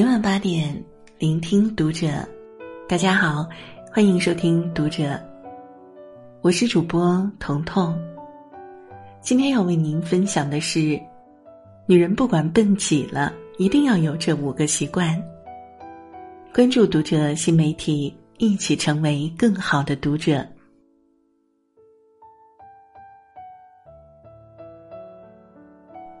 [0.00, 0.82] 每晚八点，
[1.18, 2.26] 聆听读者。
[2.88, 3.46] 大家好，
[3.92, 5.20] 欢迎收听读者，
[6.40, 7.94] 我是主播彤彤。
[9.20, 10.98] 今天要为您分享的是：
[11.84, 15.22] 女人不管笨几了，一定要有这五个习惯。
[16.54, 20.42] 关注读者新媒体，一起成为更好的读者。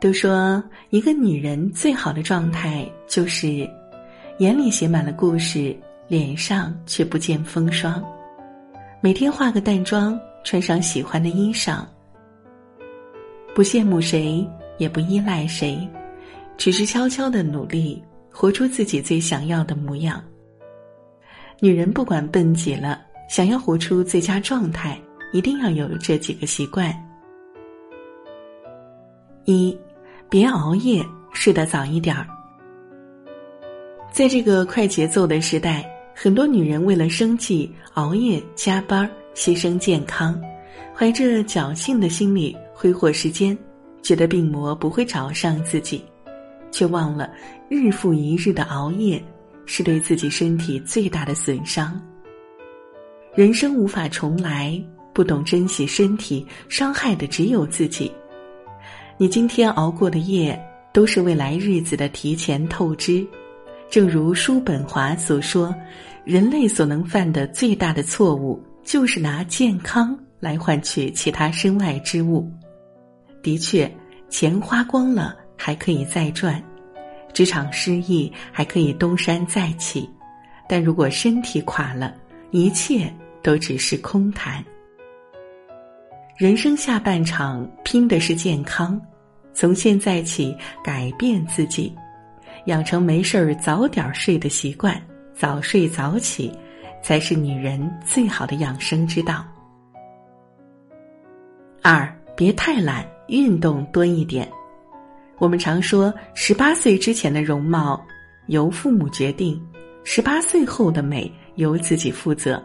[0.00, 3.68] 都说一个女人最好的状态就是
[4.38, 8.00] 眼里写满了故事，脸上却不见风霜。
[9.00, 11.84] 每天化个淡妆，穿上喜欢的衣裳，
[13.52, 14.48] 不羡慕谁，
[14.78, 15.76] 也不依赖谁，
[16.56, 20.22] 只是悄悄的努力，活出自己最想要的模样。
[21.58, 24.96] 女人不管笨几了，想要活出最佳状态，
[25.32, 26.94] 一定要有这几个习惯：
[29.46, 29.76] 一。
[30.30, 32.28] 别熬夜，睡得早一点儿。
[34.10, 40.40] 在这个快节奏的时代，很多女人为了生计熬夜加班，牺牲健康，
[40.94, 43.56] 怀着侥幸的心理挥霍时间，
[44.02, 46.04] 觉得病魔不会找上自己，
[46.72, 47.30] 却忘了
[47.68, 49.22] 日复一日的熬夜
[49.66, 52.00] 是对自己身体最大的损伤。
[53.34, 58.10] 人生无法重来，不懂珍惜身体，伤害的只有自己。
[59.16, 60.60] 你今天熬过的夜，
[60.92, 63.24] 都是未来日子的提前透支。
[63.90, 65.74] 正如叔本华所说，
[66.24, 72.46] 人类所能犯的最大的错误，就是拿健康来换取其他身外之物。
[73.42, 73.90] 的确，
[74.28, 76.62] 钱花光了还可以再赚，
[77.32, 80.08] 职场失意还可以东山再起，
[80.68, 82.14] 但如果身体垮了，
[82.50, 83.10] 一切
[83.42, 84.62] 都只是空谈。
[86.36, 89.00] 人生下半场拼的是健康，
[89.54, 91.92] 从现在起改变自己，
[92.68, 94.94] 养成没事儿早点睡的习惯，
[95.34, 96.52] 早睡早起，
[97.02, 99.42] 才是女人最好的养生之道。
[101.80, 102.06] 二，
[102.36, 104.46] 别太懒，运动多一点。
[105.38, 108.04] 我们常说，十八岁之前的容貌
[108.48, 109.58] 由父母决定，
[110.04, 112.62] 十八岁后的美由自己负责。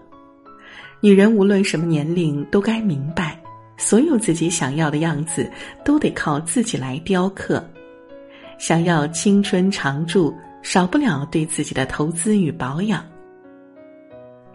[0.99, 3.39] 女人无论什么年龄，都该明白。
[3.77, 5.49] 所有自己想要的样子，
[5.85, 7.65] 都得靠自己来雕刻。
[8.57, 13.05] 想要青春常驻，少不了对自己的投资与保养。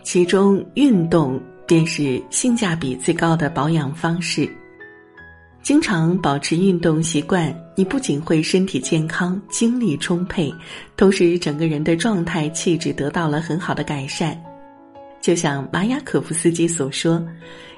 [0.03, 4.48] 其中，运动便是性价比最高的保养方式。
[5.62, 10.53] 经常保持运动习惯，你不仅会身体健康、精力充沛，
[10.97, 14.41] 同时整个人的状态、气质得到了很好的改善。
[15.20, 17.22] 就像马雅可夫斯基所说。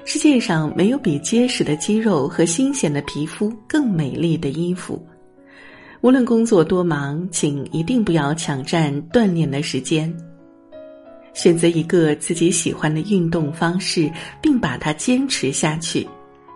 [0.03, 4.99] 世界上没有比结实的肌肉和新鲜的皮肤更美丽的衣服。
[6.01, 10.11] 无论工作多忙，请一定不要抢占锻炼的时间。
[11.33, 16.07] 选择一个自己喜欢的运动方式，并把它坚持下去。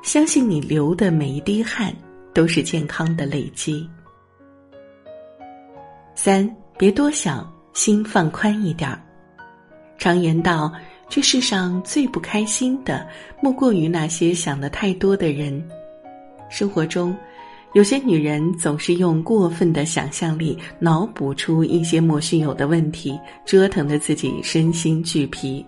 [0.04, 1.96] 相信你流的每一滴汗
[2.34, 3.88] 都是健康的累积。
[6.16, 9.02] 三，别多想，心放宽一点儿。
[9.98, 10.72] 常言道。
[11.08, 13.08] 这世上最不开心的，
[13.40, 15.64] 莫过于那些想的太多的人。
[16.50, 17.16] 生活中，
[17.76, 25.64] 有些女人总是用过分的想象力脑补出一些莫须有的问题，折腾的自己身心俱疲。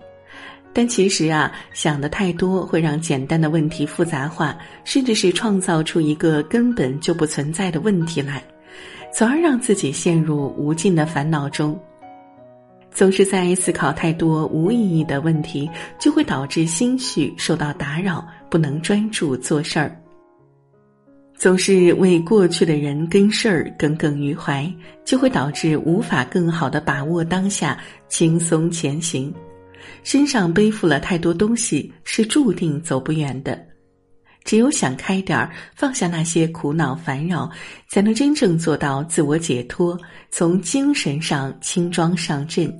[0.72, 8.42] 但其实啊，想的太多会让简单的问题复杂化，甚至是创造出一个根本就不存在的问题来，
[9.12, 11.78] 从而让自己陷入无尽的烦恼中。
[12.90, 19.94] 总是在思考太多无意义的问题，就会导致心绪受到打扰，不能专注做事儿。
[21.38, 24.68] 总是为过去的人跟事儿耿耿于怀，
[25.04, 27.78] 就会导致无法更好的把握当下，
[28.08, 29.32] 轻松前行。
[30.02, 33.56] 身上背负了太多东西，是注定走不远的。
[34.42, 37.48] 只有想开点儿，放下那些苦恼烦扰，
[37.88, 39.96] 才能真正做到自我解脱，
[40.32, 42.76] 从精神上轻装上阵。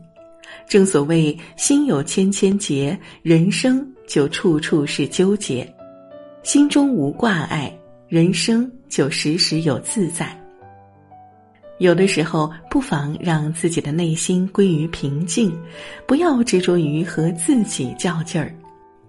[0.69, 5.65] 正所谓心有千千结，人生就处处是纠结；
[6.43, 7.73] 心中无挂碍，
[8.09, 10.35] 人生就时时有自在。
[11.79, 15.57] 有的时候，不妨让自己的内心归于平静，
[16.07, 18.53] 不要执着于和自己较劲儿，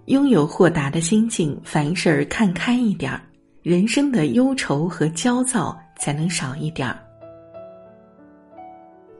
[0.06, 3.20] 拥有豁达的心境，凡事儿看开一点儿，
[3.62, 6.98] 人生的忧愁和焦躁才能少一点儿。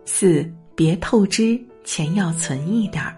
[0.04, 1.60] 四，别透支。
[1.82, 3.16] 钱要存一点儿。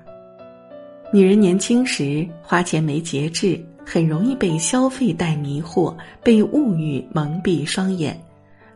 [1.13, 8.19] 女人年轻时花钱没节制，很容易被消费带迷惑，被物欲蒙蔽双眼，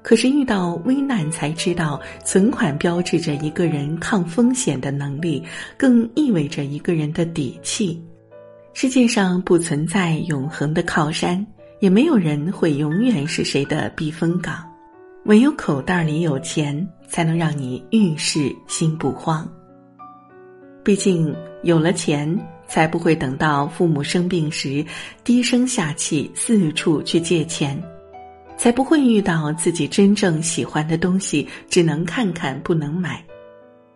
[0.02, 5.42] 可是遇到危难才知道，存款标志着一个人抗风险的能力，
[5.76, 8.02] 更意味着一个人的底气。
[8.72, 11.44] 世界上不存在永恒的靠山，
[11.80, 14.62] 也没有人会永远是谁的避风港。
[15.24, 19.48] 唯有口袋里有钱，才能让你遇事心不慌。
[20.84, 24.84] 毕竟有了钱，才不会等到父母生病时
[25.24, 27.80] 低声下气四处去借钱。
[28.58, 33.22] 才不会遇到自己真正喜欢的东西只能看看不能买，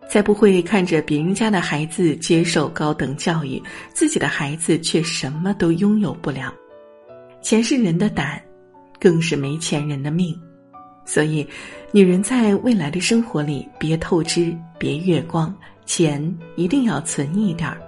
[0.07, 3.59] 才不会看着别人家的孩子接受高等教育，
[3.91, 6.53] 自己的孩子却什么都拥有不了。
[7.41, 8.39] 钱是人的胆，
[8.99, 10.39] 更是没钱人的命。
[11.05, 11.45] 所以，
[11.91, 15.51] 女人在未来的生活里别透支，别月光，
[15.87, 16.23] 钱
[16.55, 17.81] 一定要存一点儿。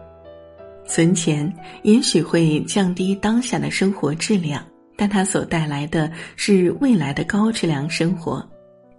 [0.85, 1.51] 存钱
[1.83, 4.63] 也许会降低当下的生活质量。
[4.95, 8.47] 但它所带来的是未来的高质量生活。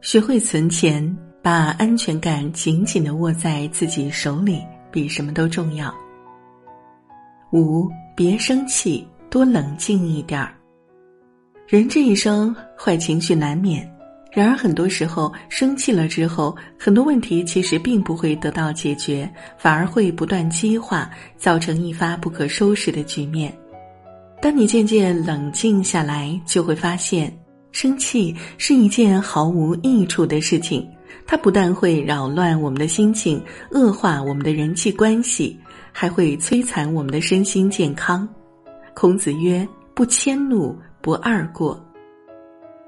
[0.01, 4.61] 学会存钱，把安全感紧紧的握在自己手里，
[4.91, 5.95] 比什么都重要。
[7.53, 10.53] 五，别生气，多冷静一点儿。
[11.69, 13.89] 人这一生，坏情绪难免。
[14.35, 21.09] 然而，很多时候生气了之后，很多问题其实并不会得到解决，反而会不断激化，
[21.39, 23.57] 造成一发不可收拾的局面。
[24.43, 27.33] 当你渐渐冷静下来，就会发现，
[27.71, 30.85] 生气是一件毫无益处的事情。
[31.27, 33.41] 它不但会扰乱我们的心情，
[33.71, 35.57] 恶化我们的人际关系，
[35.93, 38.29] 还会摧残我们的身心健康。
[38.95, 41.81] 孔子曰：“不迁怒，不贰过。”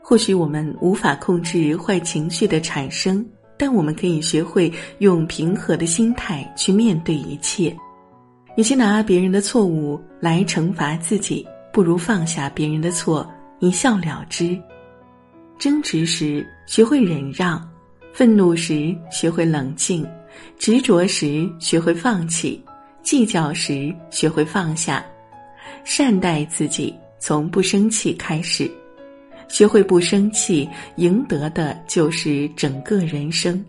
[0.08, 3.26] 或许我们无法控制坏情绪的产生，
[3.58, 7.76] 但我们可以学会用平和的心态去面对一切。
[8.56, 14.56] 与其拿别人的错误来惩罚自己，不如放下别人的错，一笑了之。
[15.58, 17.68] 争执时学会忍让，
[18.12, 20.06] 愤怒时学会冷静，
[20.56, 22.62] 执着时学会放弃，
[23.02, 25.04] 计较时学会放下。
[25.82, 28.70] 善待自己，从不生气开始，
[29.48, 33.64] 学会不生气，赢得的就是整个人生。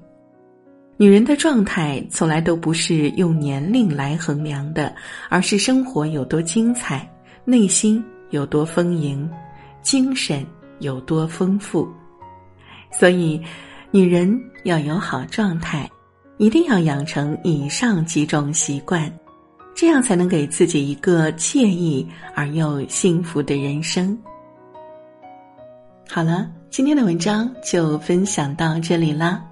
[0.97, 4.95] 女人的状态从来都不是用年龄来衡量的，
[5.29, 7.07] 而是生活有多精彩，
[7.45, 9.29] 内心有多丰盈，
[9.83, 10.43] 精神
[10.79, 11.87] 有多丰富。
[12.91, 13.39] 所以，
[13.91, 15.87] 女人要有好状态，
[16.37, 19.11] 一定要养成以上几种习惯，
[19.75, 24.17] 这样才能给自己一个惬意而又幸福的人生。
[26.09, 29.43] 好了，今天的文章就分享到这里啦。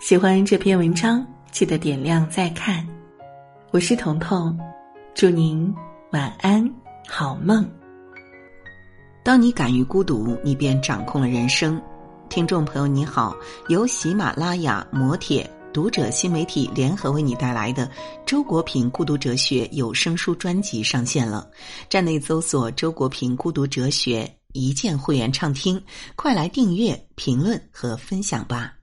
[0.00, 2.86] 喜欢这篇文章，记得点亮再看。
[3.70, 4.56] 我是彤彤，
[5.14, 5.74] 祝您
[6.12, 6.70] 晚安，
[7.08, 7.68] 好梦。
[9.24, 11.80] 当你敢于孤独，你便掌控了人生。
[12.28, 13.34] 听众朋友，你好，
[13.68, 17.90] 由喜马拉雅、摩铁、读者新媒体联合为你带来的
[18.26, 21.48] 周国平孤独哲学有声书专辑上线了。
[21.88, 25.82] 站内搜索“周国平孤独哲学”，一键会员畅听，
[26.16, 28.74] 快来订阅、评论和分享吧。